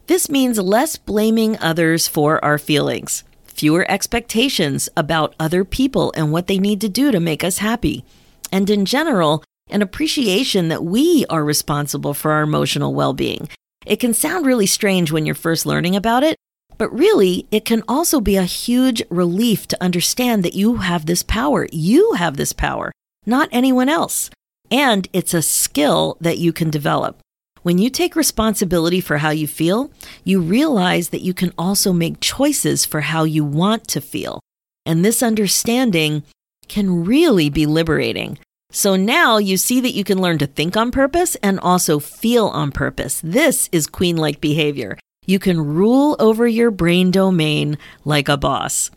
This 0.06 0.30
means 0.30 0.58
less 0.58 0.96
blaming 0.96 1.58
others 1.58 2.06
for 2.06 2.44
our 2.44 2.58
feelings, 2.58 3.24
fewer 3.44 3.84
expectations 3.90 4.88
about 4.96 5.34
other 5.40 5.64
people 5.64 6.12
and 6.16 6.30
what 6.30 6.46
they 6.46 6.58
need 6.58 6.80
to 6.82 6.88
do 6.88 7.10
to 7.10 7.18
make 7.18 7.42
us 7.42 7.58
happy, 7.58 8.04
and 8.52 8.70
in 8.70 8.84
general, 8.84 9.42
an 9.68 9.82
appreciation 9.82 10.68
that 10.68 10.84
we 10.84 11.26
are 11.28 11.44
responsible 11.44 12.14
for 12.14 12.30
our 12.30 12.42
emotional 12.42 12.94
well 12.94 13.14
being. 13.14 13.48
It 13.84 13.96
can 13.96 14.14
sound 14.14 14.46
really 14.46 14.66
strange 14.66 15.10
when 15.10 15.26
you're 15.26 15.34
first 15.34 15.66
learning 15.66 15.96
about 15.96 16.22
it, 16.22 16.36
but 16.78 16.92
really, 16.92 17.48
it 17.50 17.64
can 17.64 17.82
also 17.88 18.20
be 18.20 18.36
a 18.36 18.44
huge 18.44 19.02
relief 19.10 19.66
to 19.68 19.82
understand 19.82 20.44
that 20.44 20.54
you 20.54 20.76
have 20.76 21.06
this 21.06 21.24
power. 21.24 21.66
You 21.72 22.12
have 22.12 22.36
this 22.36 22.52
power, 22.52 22.92
not 23.24 23.48
anyone 23.50 23.88
else. 23.88 24.30
And 24.70 25.08
it's 25.12 25.34
a 25.34 25.42
skill 25.42 26.16
that 26.20 26.38
you 26.38 26.52
can 26.52 26.70
develop. 26.70 27.18
When 27.66 27.78
you 27.78 27.90
take 27.90 28.14
responsibility 28.14 29.00
for 29.00 29.18
how 29.18 29.30
you 29.30 29.48
feel, 29.48 29.90
you 30.22 30.40
realize 30.40 31.08
that 31.08 31.22
you 31.22 31.34
can 31.34 31.52
also 31.58 31.92
make 31.92 32.20
choices 32.20 32.86
for 32.86 33.00
how 33.00 33.24
you 33.24 33.44
want 33.44 33.88
to 33.88 34.00
feel. 34.00 34.38
And 34.84 35.04
this 35.04 35.20
understanding 35.20 36.22
can 36.68 37.04
really 37.04 37.50
be 37.50 37.66
liberating. 37.66 38.38
So 38.70 38.94
now 38.94 39.38
you 39.38 39.56
see 39.56 39.80
that 39.80 39.94
you 39.94 40.04
can 40.04 40.20
learn 40.22 40.38
to 40.38 40.46
think 40.46 40.76
on 40.76 40.92
purpose 40.92 41.34
and 41.42 41.58
also 41.58 41.98
feel 41.98 42.46
on 42.46 42.70
purpose. 42.70 43.20
This 43.24 43.68
is 43.72 43.88
queen 43.88 44.16
like 44.16 44.40
behavior. 44.40 44.96
You 45.26 45.40
can 45.40 45.60
rule 45.60 46.14
over 46.20 46.46
your 46.46 46.70
brain 46.70 47.10
domain 47.10 47.78
like 48.04 48.28
a 48.28 48.36
boss. 48.36 48.92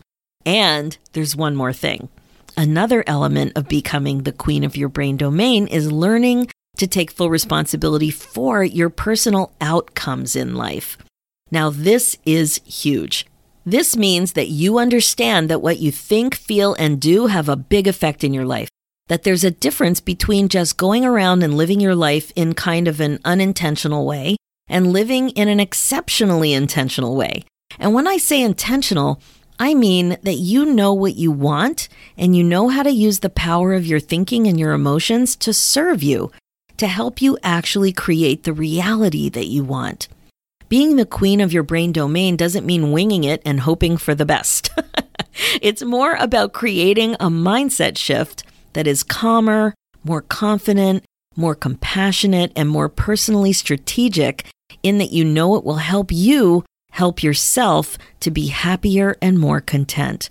And 0.46 0.96
there's 1.14 1.36
one 1.36 1.56
more 1.56 1.74
thing. 1.74 2.08
Another 2.56 3.04
element 3.08 3.54
of 3.56 3.68
becoming 3.68 4.20
the 4.20 4.32
queen 4.32 4.64
of 4.64 4.78
your 4.78 4.90
brain 4.90 5.18
domain 5.18 5.66
is 5.66 5.92
learning 5.92 6.50
to 6.78 6.88
take 6.88 7.12
full 7.12 7.30
responsibility 7.30 8.10
for 8.10 8.64
your 8.64 8.90
personal 8.90 9.52
outcomes 9.60 10.36
in 10.36 10.56
life. 10.56 10.98
Now, 11.52 11.70
this 11.70 12.18
is 12.26 12.62
huge. 12.66 13.26
This 13.66 13.98
means 13.98 14.34
that 14.34 14.48
you 14.50 14.80
understand 14.80 15.50
that 15.50 15.62
what 15.62 15.80
you 15.80 15.92
think, 15.92 16.36
feel, 16.36 16.74
and 16.76 17.00
do 17.00 17.28
have 17.28 17.50
a 17.50 17.56
big 17.56 17.88
effect 17.88 18.24
in 18.24 18.34
your 18.34 18.46
life. 18.46 18.70
That 19.08 19.24
there's 19.24 19.44
a 19.44 19.52
difference 19.52 20.00
between 20.00 20.50
just 20.50 20.78
going 20.78 21.04
around 21.04 21.44
and 21.44 21.58
living 21.58 21.80
your 21.80 21.96
life 21.96 22.32
in 22.36 22.54
kind 22.54 22.88
of 22.88 23.00
an 23.00 23.20
unintentional 23.26 24.06
way 24.06 24.38
and 24.68 24.94
living 24.94 25.30
in 25.32 25.48
an 25.48 25.60
exceptionally 25.60 26.54
intentional 26.54 27.16
way. 27.16 27.44
And 27.80 27.94
when 27.94 28.08
I 28.08 28.18
say 28.18 28.42
intentional, 28.42 29.22
I 29.60 29.74
mean 29.74 30.18
that 30.24 30.36
you 30.36 30.66
know 30.66 30.94
what 30.94 31.16
you 31.16 31.32
want 31.32 31.90
and 32.18 32.36
you 32.36 32.44
know 32.44 32.70
how 32.70 32.84
to 32.84 32.92
use 32.92 33.20
the 33.20 33.30
power 33.30 33.74
of 33.74 33.86
your 33.86 34.00
thinking 34.00 34.48
and 34.48 34.60
your 34.60 34.72
emotions 34.72 35.36
to 35.38 35.54
serve 35.54 36.02
you, 36.02 36.32
to 36.80 36.88
help 36.88 37.22
you 37.22 37.38
actually 37.44 37.92
create 37.92 38.44
the 38.44 38.54
reality 38.54 39.30
that 39.30 39.48
you 39.48 39.64
want. 39.64 40.08
Being 40.68 40.96
the 40.96 41.06
queen 41.06 41.42
of 41.42 41.54
your 41.54 41.64
brain 41.64 41.92
domain 41.92 42.36
doesn't 42.36 42.66
mean 42.66 42.92
winging 42.92 43.24
it 43.24 43.42
and 43.46 43.62
hoping 43.62 43.98
for 43.98 44.14
the 44.14 44.26
best. 44.26 44.70
it's 45.62 45.84
more 45.84 46.14
about 46.14 46.54
creating 46.54 47.16
a 47.16 47.30
mindset 47.30 47.98
shift 47.98 48.44
that 48.74 48.88
is 48.88 49.04
calmer, 49.04 49.74
more 50.04 50.22
confident, 50.22 51.04
more 51.36 51.56
compassionate, 51.56 52.52
and 52.56 52.70
more 52.70 52.90
personally 52.90 53.54
strategic 53.54 54.46
in 54.84 54.98
that 55.00 55.12
you 55.12 55.26
know 55.26 55.56
it 55.56 55.64
will 55.64 55.78
help 55.78 56.12
you 56.12 56.64
help 56.92 57.24
yourself 57.24 57.98
to 58.20 58.32
be 58.32 58.48
happier 58.48 59.16
and 59.22 59.40
more 59.40 59.62
content. 59.62 60.30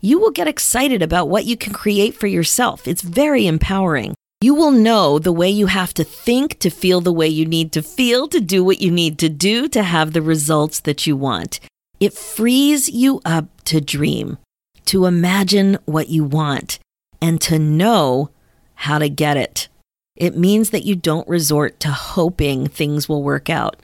You 0.00 0.20
will 0.20 0.30
get 0.30 0.46
excited 0.46 1.02
about 1.02 1.28
what 1.28 1.44
you 1.44 1.56
can 1.56 1.72
create 1.72 2.14
for 2.14 2.26
yourself. 2.26 2.86
It's 2.86 3.02
very 3.02 3.46
empowering. 3.46 4.14
You 4.40 4.54
will 4.54 4.70
know 4.70 5.18
the 5.18 5.32
way 5.32 5.50
you 5.50 5.66
have 5.66 5.92
to 5.94 6.04
think 6.04 6.60
to 6.60 6.70
feel 6.70 7.00
the 7.00 7.12
way 7.12 7.26
you 7.26 7.44
need 7.44 7.72
to 7.72 7.82
feel, 7.82 8.28
to 8.28 8.40
do 8.40 8.62
what 8.62 8.80
you 8.80 8.88
need 8.88 9.18
to 9.18 9.28
do 9.28 9.66
to 9.68 9.82
have 9.82 10.12
the 10.12 10.22
results 10.22 10.78
that 10.80 11.08
you 11.08 11.16
want. 11.16 11.58
It 11.98 12.12
frees 12.12 12.88
you 12.88 13.20
up 13.24 13.46
to 13.64 13.80
dream, 13.80 14.38
to 14.84 15.06
imagine 15.06 15.76
what 15.86 16.08
you 16.08 16.22
want, 16.22 16.78
and 17.20 17.40
to 17.40 17.58
know 17.58 18.30
how 18.76 19.00
to 19.00 19.08
get 19.08 19.36
it. 19.36 19.66
It 20.14 20.36
means 20.36 20.70
that 20.70 20.84
you 20.84 20.94
don't 20.94 21.26
resort 21.26 21.80
to 21.80 21.90
hoping 21.90 22.68
things 22.68 23.08
will 23.08 23.24
work 23.24 23.50
out. 23.50 23.76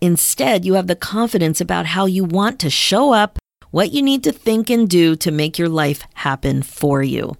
Instead, 0.00 0.64
you 0.64 0.72
have 0.74 0.86
the 0.86 0.96
confidence 0.96 1.60
about 1.60 1.84
how 1.84 2.06
you 2.06 2.24
want 2.24 2.58
to 2.60 2.70
show 2.70 3.12
up, 3.12 3.38
what 3.70 3.92
you 3.92 4.00
need 4.00 4.24
to 4.24 4.32
think 4.32 4.70
and 4.70 4.88
do 4.88 5.16
to 5.16 5.30
make 5.30 5.58
your 5.58 5.68
life 5.68 6.04
happen 6.14 6.62
for 6.62 7.02
you. 7.02 7.36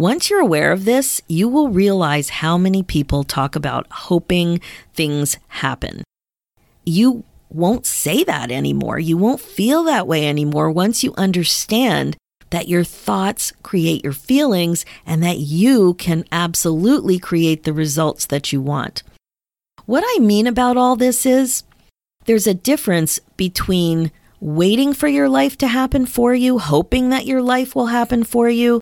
Once 0.00 0.30
you're 0.30 0.40
aware 0.40 0.72
of 0.72 0.86
this, 0.86 1.20
you 1.28 1.46
will 1.46 1.68
realize 1.68 2.30
how 2.40 2.56
many 2.56 2.82
people 2.82 3.22
talk 3.22 3.54
about 3.54 3.86
hoping 3.90 4.58
things 4.94 5.36
happen. 5.48 6.02
You 6.86 7.22
won't 7.50 7.84
say 7.84 8.24
that 8.24 8.50
anymore. 8.50 8.98
You 8.98 9.18
won't 9.18 9.42
feel 9.42 9.84
that 9.84 10.06
way 10.06 10.26
anymore 10.26 10.70
once 10.70 11.04
you 11.04 11.12
understand 11.18 12.16
that 12.48 12.66
your 12.66 12.82
thoughts 12.82 13.52
create 13.62 14.02
your 14.02 14.14
feelings 14.14 14.86
and 15.04 15.22
that 15.22 15.36
you 15.36 15.92
can 15.92 16.24
absolutely 16.32 17.18
create 17.18 17.64
the 17.64 17.74
results 17.74 18.24
that 18.24 18.54
you 18.54 18.62
want. 18.62 19.02
What 19.84 20.02
I 20.06 20.18
mean 20.18 20.46
about 20.46 20.78
all 20.78 20.96
this 20.96 21.26
is 21.26 21.64
there's 22.24 22.46
a 22.46 22.54
difference 22.54 23.20
between 23.36 24.12
waiting 24.40 24.94
for 24.94 25.08
your 25.08 25.28
life 25.28 25.58
to 25.58 25.68
happen 25.68 26.06
for 26.06 26.32
you, 26.32 26.58
hoping 26.58 27.10
that 27.10 27.26
your 27.26 27.42
life 27.42 27.76
will 27.76 27.88
happen 27.88 28.24
for 28.24 28.48
you, 28.48 28.80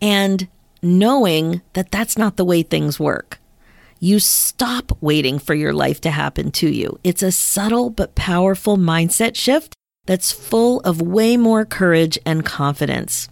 and 0.00 0.48
knowing 0.82 1.62
that 1.74 1.90
that's 1.90 2.16
not 2.16 2.36
the 2.36 2.44
way 2.44 2.62
things 2.62 2.98
work. 2.98 3.38
You 3.98 4.18
stop 4.18 4.96
waiting 5.00 5.38
for 5.38 5.54
your 5.54 5.74
life 5.74 6.00
to 6.02 6.10
happen 6.10 6.50
to 6.52 6.68
you. 6.68 6.98
It's 7.04 7.22
a 7.22 7.30
subtle 7.30 7.90
but 7.90 8.14
powerful 8.14 8.78
mindset 8.78 9.36
shift 9.36 9.74
that's 10.06 10.32
full 10.32 10.80
of 10.80 11.02
way 11.02 11.36
more 11.36 11.64
courage 11.64 12.18
and 12.24 12.44
confidence. 12.44 13.28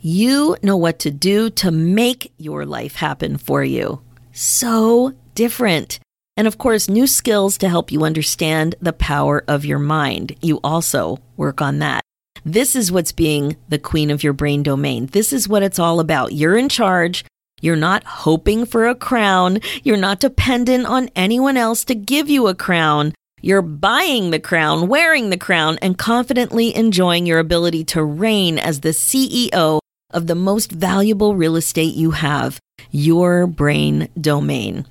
You 0.00 0.56
know 0.62 0.76
what 0.76 0.98
to 1.00 1.10
do 1.10 1.50
to 1.50 1.70
make 1.70 2.32
your 2.36 2.66
life 2.66 2.96
happen 2.96 3.38
for 3.38 3.64
you. 3.64 4.02
So 4.32 5.14
different. 5.34 5.98
And 6.36 6.46
of 6.46 6.58
course, 6.58 6.90
new 6.90 7.06
skills 7.06 7.56
to 7.58 7.68
help 7.68 7.90
you 7.90 8.04
understand 8.04 8.74
the 8.80 8.92
power 8.92 9.42
of 9.48 9.64
your 9.64 9.78
mind. 9.78 10.36
You 10.42 10.60
also 10.62 11.18
work 11.36 11.62
on 11.62 11.78
that. 11.78 12.05
This 12.46 12.76
is 12.76 12.92
what's 12.92 13.10
being 13.10 13.56
the 13.68 13.78
queen 13.78 14.08
of 14.08 14.22
your 14.22 14.32
brain 14.32 14.62
domain. 14.62 15.06
This 15.06 15.32
is 15.32 15.48
what 15.48 15.64
it's 15.64 15.80
all 15.80 15.98
about. 15.98 16.32
You're 16.32 16.56
in 16.56 16.68
charge. 16.68 17.24
You're 17.60 17.74
not 17.74 18.04
hoping 18.04 18.66
for 18.66 18.86
a 18.86 18.94
crown. 18.94 19.58
You're 19.82 19.96
not 19.96 20.20
dependent 20.20 20.86
on 20.86 21.10
anyone 21.16 21.56
else 21.56 21.84
to 21.86 21.96
give 21.96 22.30
you 22.30 22.46
a 22.46 22.54
crown. 22.54 23.14
You're 23.42 23.62
buying 23.62 24.30
the 24.30 24.38
crown, 24.38 24.86
wearing 24.86 25.30
the 25.30 25.36
crown, 25.36 25.76
and 25.82 25.98
confidently 25.98 26.72
enjoying 26.72 27.26
your 27.26 27.40
ability 27.40 27.82
to 27.86 28.04
reign 28.04 28.60
as 28.60 28.78
the 28.78 28.90
CEO 28.90 29.80
of 30.12 30.28
the 30.28 30.36
most 30.36 30.70
valuable 30.70 31.34
real 31.34 31.56
estate 31.56 31.96
you 31.96 32.12
have, 32.12 32.60
your 32.92 33.48
brain 33.48 34.08
domain. 34.20 34.86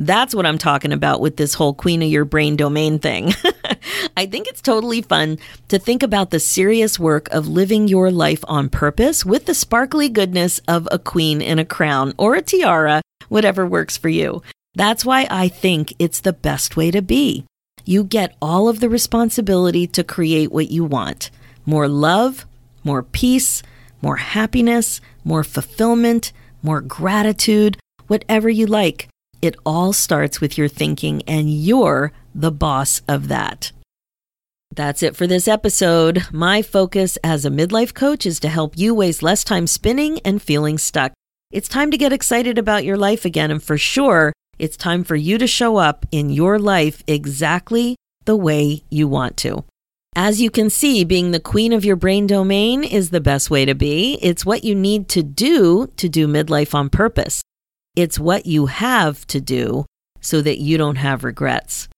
That's 0.00 0.34
what 0.34 0.46
I'm 0.46 0.56
talking 0.56 0.92
about 0.92 1.20
with 1.20 1.36
this 1.36 1.52
whole 1.52 1.74
queen 1.74 2.02
of 2.02 2.08
your 2.08 2.24
brain 2.24 2.56
domain 2.56 2.98
thing. 2.98 3.34
I 4.16 4.24
think 4.24 4.48
it's 4.48 4.62
totally 4.62 5.02
fun 5.02 5.38
to 5.68 5.78
think 5.78 6.02
about 6.02 6.30
the 6.30 6.40
serious 6.40 6.98
work 6.98 7.28
of 7.32 7.46
living 7.46 7.86
your 7.86 8.10
life 8.10 8.42
on 8.48 8.70
purpose 8.70 9.26
with 9.26 9.44
the 9.44 9.52
sparkly 9.52 10.08
goodness 10.08 10.58
of 10.66 10.88
a 10.90 10.98
queen 10.98 11.42
in 11.42 11.58
a 11.58 11.66
crown 11.66 12.14
or 12.16 12.34
a 12.34 12.40
tiara, 12.40 13.02
whatever 13.28 13.66
works 13.66 13.98
for 13.98 14.08
you. 14.08 14.42
That's 14.74 15.04
why 15.04 15.26
I 15.30 15.48
think 15.48 15.92
it's 15.98 16.20
the 16.20 16.32
best 16.32 16.78
way 16.78 16.90
to 16.92 17.02
be. 17.02 17.44
You 17.84 18.02
get 18.02 18.36
all 18.40 18.70
of 18.70 18.80
the 18.80 18.88
responsibility 18.88 19.86
to 19.88 20.02
create 20.02 20.50
what 20.50 20.70
you 20.70 20.82
want 20.82 21.30
more 21.66 21.88
love, 21.88 22.46
more 22.84 23.02
peace, 23.02 23.62
more 24.00 24.16
happiness, 24.16 25.02
more 25.24 25.44
fulfillment, 25.44 26.32
more 26.62 26.80
gratitude, 26.80 27.76
whatever 28.06 28.48
you 28.48 28.64
like. 28.64 29.06
It 29.42 29.56
all 29.64 29.92
starts 29.92 30.40
with 30.40 30.58
your 30.58 30.68
thinking, 30.68 31.22
and 31.26 31.50
you're 31.52 32.12
the 32.34 32.52
boss 32.52 33.00
of 33.08 33.28
that. 33.28 33.72
That's 34.74 35.02
it 35.02 35.16
for 35.16 35.26
this 35.26 35.48
episode. 35.48 36.26
My 36.30 36.62
focus 36.62 37.18
as 37.24 37.44
a 37.44 37.50
midlife 37.50 37.92
coach 37.92 38.24
is 38.24 38.38
to 38.40 38.48
help 38.48 38.78
you 38.78 38.94
waste 38.94 39.22
less 39.22 39.42
time 39.42 39.66
spinning 39.66 40.20
and 40.24 40.40
feeling 40.40 40.78
stuck. 40.78 41.12
It's 41.50 41.68
time 41.68 41.90
to 41.90 41.98
get 41.98 42.12
excited 42.12 42.58
about 42.58 42.84
your 42.84 42.96
life 42.96 43.24
again, 43.24 43.50
and 43.50 43.62
for 43.62 43.76
sure, 43.76 44.32
it's 44.58 44.76
time 44.76 45.02
for 45.02 45.16
you 45.16 45.38
to 45.38 45.46
show 45.46 45.78
up 45.78 46.06
in 46.12 46.30
your 46.30 46.58
life 46.58 47.02
exactly 47.06 47.96
the 48.26 48.36
way 48.36 48.84
you 48.90 49.08
want 49.08 49.36
to. 49.38 49.64
As 50.14 50.40
you 50.40 50.50
can 50.50 50.70
see, 50.70 51.02
being 51.02 51.30
the 51.30 51.40
queen 51.40 51.72
of 51.72 51.84
your 51.84 51.96
brain 51.96 52.26
domain 52.26 52.84
is 52.84 53.10
the 53.10 53.20
best 53.20 53.50
way 53.50 53.64
to 53.64 53.74
be. 53.74 54.18
It's 54.20 54.44
what 54.44 54.64
you 54.64 54.74
need 54.74 55.08
to 55.10 55.22
do 55.22 55.86
to 55.96 56.08
do 56.08 56.28
midlife 56.28 56.74
on 56.74 56.90
purpose. 56.90 57.42
It's 57.96 58.18
what 58.18 58.46
you 58.46 58.66
have 58.66 59.26
to 59.28 59.40
do 59.40 59.86
so 60.20 60.40
that 60.42 60.58
you 60.58 60.78
don't 60.78 60.96
have 60.96 61.24
regrets. 61.24 61.88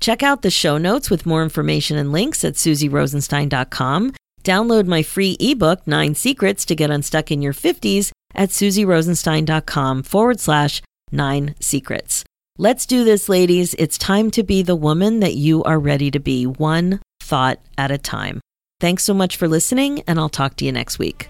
Check 0.00 0.22
out 0.22 0.42
the 0.42 0.50
show 0.50 0.78
notes 0.78 1.10
with 1.10 1.26
more 1.26 1.42
information 1.42 1.96
and 1.96 2.12
links 2.12 2.44
at 2.44 2.54
suzyrosenstein.com. 2.54 4.12
Download 4.42 4.86
my 4.86 5.02
free 5.02 5.36
ebook, 5.38 5.86
Nine 5.86 6.14
Secrets 6.14 6.64
to 6.64 6.74
Get 6.74 6.90
Unstuck 6.90 7.30
in 7.30 7.40
Your 7.40 7.52
50s, 7.52 8.10
at 8.34 8.48
suzyrosenstein.com 8.48 10.02
forward 10.02 10.40
slash 10.40 10.82
nine 11.12 11.54
secrets. 11.60 12.24
Let's 12.58 12.84
do 12.84 13.04
this, 13.04 13.28
ladies. 13.28 13.74
It's 13.74 13.96
time 13.96 14.30
to 14.32 14.42
be 14.42 14.62
the 14.62 14.76
woman 14.76 15.20
that 15.20 15.36
you 15.36 15.62
are 15.64 15.78
ready 15.78 16.10
to 16.10 16.18
be, 16.18 16.46
one 16.46 17.00
thought 17.20 17.60
at 17.78 17.90
a 17.90 17.98
time. 17.98 18.40
Thanks 18.80 19.04
so 19.04 19.14
much 19.14 19.36
for 19.36 19.46
listening, 19.46 20.02
and 20.08 20.18
I'll 20.18 20.28
talk 20.28 20.56
to 20.56 20.64
you 20.64 20.72
next 20.72 20.98
week. 20.98 21.28